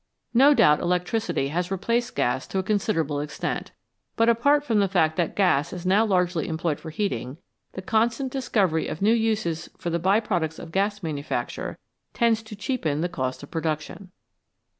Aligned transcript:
No 0.33 0.55
doubt 0.55 0.79
electricity 0.79 1.49
has 1.49 1.69
replaced 1.69 2.15
gas 2.15 2.47
to 2.47 2.57
a 2.57 2.63
considerable 2.63 3.19
extent, 3.19 3.69
but 4.15 4.29
apart 4.29 4.65
from 4.65 4.79
the 4.79 4.87
fact 4.87 5.15
that 5.17 5.35
gas 5.35 5.71
is 5.73 5.85
now 5.85 6.03
largely 6.03 6.47
employed 6.47 6.79
for 6.79 6.89
heating, 6.89 7.37
the 7.73 7.83
constant 7.83 8.31
discovery 8.31 8.87
of 8.87 9.03
new 9.03 9.13
uses 9.13 9.69
for 9.77 9.91
the 9.91 9.99
by 9.99 10.19
products 10.19 10.57
of 10.57 10.71
gas 10.71 11.03
manufacture 11.03 11.77
tends 12.15 12.41
to 12.41 12.55
cheapen 12.55 13.01
the 13.01 13.09
cost 13.09 13.43
of 13.43 13.51
production. 13.51 14.09